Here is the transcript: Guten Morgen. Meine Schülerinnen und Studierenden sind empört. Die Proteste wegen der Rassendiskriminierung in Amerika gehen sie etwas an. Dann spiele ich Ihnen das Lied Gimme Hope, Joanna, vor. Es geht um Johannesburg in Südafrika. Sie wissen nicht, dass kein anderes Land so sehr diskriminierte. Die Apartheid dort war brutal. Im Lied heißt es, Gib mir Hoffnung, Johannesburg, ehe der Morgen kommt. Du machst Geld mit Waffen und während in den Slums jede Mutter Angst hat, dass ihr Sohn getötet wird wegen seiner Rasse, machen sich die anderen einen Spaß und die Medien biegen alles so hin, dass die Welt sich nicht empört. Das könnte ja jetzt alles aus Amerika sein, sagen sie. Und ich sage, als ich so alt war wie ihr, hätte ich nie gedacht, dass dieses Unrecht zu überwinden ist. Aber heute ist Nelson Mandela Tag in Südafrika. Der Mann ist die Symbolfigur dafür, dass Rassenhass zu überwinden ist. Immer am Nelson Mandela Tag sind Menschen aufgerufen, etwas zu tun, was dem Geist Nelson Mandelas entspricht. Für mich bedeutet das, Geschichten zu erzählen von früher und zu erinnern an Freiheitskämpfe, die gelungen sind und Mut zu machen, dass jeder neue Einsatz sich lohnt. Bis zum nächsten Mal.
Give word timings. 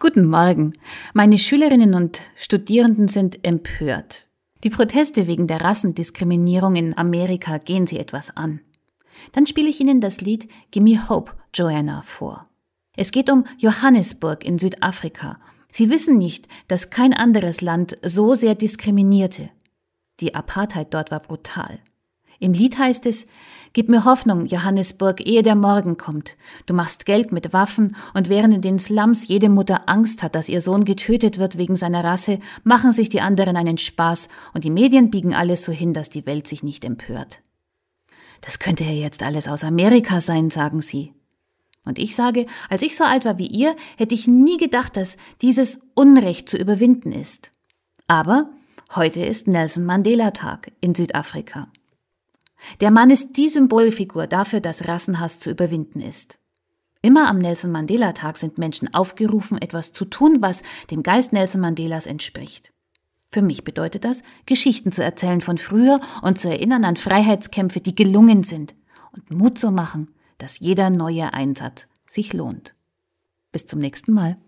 Guten 0.00 0.26
Morgen. 0.26 0.74
Meine 1.12 1.38
Schülerinnen 1.38 1.92
und 1.92 2.20
Studierenden 2.36 3.08
sind 3.08 3.44
empört. 3.44 4.28
Die 4.62 4.70
Proteste 4.70 5.26
wegen 5.26 5.48
der 5.48 5.60
Rassendiskriminierung 5.60 6.76
in 6.76 6.96
Amerika 6.96 7.58
gehen 7.58 7.88
sie 7.88 7.98
etwas 7.98 8.36
an. 8.36 8.60
Dann 9.32 9.44
spiele 9.46 9.68
ich 9.68 9.80
Ihnen 9.80 10.00
das 10.00 10.20
Lied 10.20 10.48
Gimme 10.70 11.08
Hope, 11.08 11.32
Joanna, 11.52 12.02
vor. 12.02 12.44
Es 12.96 13.10
geht 13.10 13.28
um 13.28 13.44
Johannesburg 13.58 14.44
in 14.44 14.60
Südafrika. 14.60 15.40
Sie 15.72 15.90
wissen 15.90 16.16
nicht, 16.16 16.46
dass 16.68 16.90
kein 16.90 17.12
anderes 17.12 17.60
Land 17.60 17.98
so 18.02 18.36
sehr 18.36 18.54
diskriminierte. 18.54 19.50
Die 20.20 20.32
Apartheid 20.32 20.94
dort 20.94 21.10
war 21.10 21.20
brutal. 21.20 21.80
Im 22.38 22.52
Lied 22.52 22.78
heißt 22.78 23.06
es, 23.06 23.24
Gib 23.72 23.88
mir 23.88 24.04
Hoffnung, 24.04 24.46
Johannesburg, 24.46 25.26
ehe 25.26 25.42
der 25.42 25.54
Morgen 25.54 25.96
kommt. 25.96 26.36
Du 26.66 26.74
machst 26.74 27.04
Geld 27.04 27.32
mit 27.32 27.52
Waffen 27.52 27.96
und 28.14 28.28
während 28.28 28.54
in 28.54 28.62
den 28.62 28.78
Slums 28.78 29.28
jede 29.28 29.48
Mutter 29.48 29.88
Angst 29.88 30.22
hat, 30.22 30.34
dass 30.34 30.48
ihr 30.48 30.60
Sohn 30.60 30.84
getötet 30.84 31.38
wird 31.38 31.58
wegen 31.58 31.76
seiner 31.76 32.02
Rasse, 32.02 32.38
machen 32.64 32.92
sich 32.92 33.08
die 33.08 33.20
anderen 33.20 33.56
einen 33.56 33.78
Spaß 33.78 34.28
und 34.54 34.64
die 34.64 34.70
Medien 34.70 35.10
biegen 35.10 35.34
alles 35.34 35.64
so 35.64 35.72
hin, 35.72 35.92
dass 35.92 36.08
die 36.08 36.26
Welt 36.26 36.48
sich 36.48 36.62
nicht 36.62 36.84
empört. 36.84 37.40
Das 38.40 38.58
könnte 38.58 38.84
ja 38.84 38.92
jetzt 38.92 39.22
alles 39.22 39.48
aus 39.48 39.64
Amerika 39.64 40.20
sein, 40.20 40.50
sagen 40.50 40.80
sie. 40.80 41.12
Und 41.84 41.98
ich 41.98 42.14
sage, 42.14 42.44
als 42.68 42.82
ich 42.82 42.96
so 42.96 43.04
alt 43.04 43.24
war 43.24 43.38
wie 43.38 43.46
ihr, 43.46 43.74
hätte 43.96 44.14
ich 44.14 44.26
nie 44.26 44.56
gedacht, 44.56 44.96
dass 44.96 45.16
dieses 45.42 45.80
Unrecht 45.94 46.48
zu 46.48 46.56
überwinden 46.56 47.12
ist. 47.12 47.50
Aber 48.06 48.50
heute 48.94 49.24
ist 49.24 49.48
Nelson 49.48 49.84
Mandela 49.84 50.30
Tag 50.30 50.72
in 50.80 50.94
Südafrika. 50.94 51.68
Der 52.80 52.90
Mann 52.90 53.10
ist 53.10 53.36
die 53.36 53.48
Symbolfigur 53.48 54.26
dafür, 54.26 54.60
dass 54.60 54.86
Rassenhass 54.86 55.38
zu 55.38 55.50
überwinden 55.50 56.00
ist. 56.00 56.38
Immer 57.00 57.28
am 57.28 57.38
Nelson 57.38 57.70
Mandela 57.70 58.12
Tag 58.12 58.36
sind 58.38 58.58
Menschen 58.58 58.92
aufgerufen, 58.92 59.60
etwas 59.60 59.92
zu 59.92 60.04
tun, 60.04 60.38
was 60.40 60.62
dem 60.90 61.02
Geist 61.02 61.32
Nelson 61.32 61.60
Mandelas 61.60 62.06
entspricht. 62.06 62.72
Für 63.28 63.42
mich 63.42 63.62
bedeutet 63.62 64.04
das, 64.04 64.22
Geschichten 64.46 64.90
zu 64.90 65.04
erzählen 65.04 65.40
von 65.40 65.58
früher 65.58 66.00
und 66.22 66.38
zu 66.38 66.48
erinnern 66.48 66.84
an 66.84 66.96
Freiheitskämpfe, 66.96 67.80
die 67.80 67.94
gelungen 67.94 68.42
sind 68.42 68.74
und 69.12 69.30
Mut 69.30 69.58
zu 69.58 69.70
machen, 69.70 70.10
dass 70.38 70.60
jeder 70.60 70.90
neue 70.90 71.34
Einsatz 71.34 71.86
sich 72.06 72.32
lohnt. 72.32 72.74
Bis 73.52 73.66
zum 73.66 73.80
nächsten 73.80 74.12
Mal. 74.12 74.38